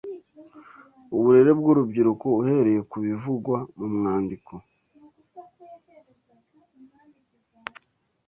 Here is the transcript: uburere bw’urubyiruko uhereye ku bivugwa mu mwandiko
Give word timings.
uburere 1.15 1.51
bw’urubyiruko 1.59 2.27
uhereye 2.41 2.81
ku 2.89 2.97
bivugwa 3.05 3.57
mu 3.77 3.87
mwandiko 3.95 4.53